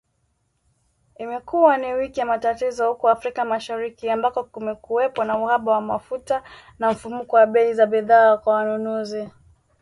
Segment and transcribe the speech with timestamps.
[1.17, 6.43] Imekuwa ni wiki ya matatizo huko Afrika Mashariki ambako kumekuwepo na uhaba wa mafuta
[6.79, 9.29] na mfumuko wa bei za bidhaa kwa wanunuzi